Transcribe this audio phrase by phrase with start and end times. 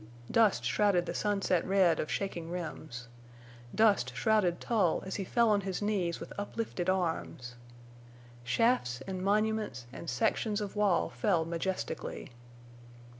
[0.31, 3.07] Dust shrouded the sunset red of shaking rims;
[3.75, 7.53] dust shrouded Tull as he fell on his knees with uplifted arms.
[8.43, 12.31] Shafts and monuments and sections of wall fell majestically.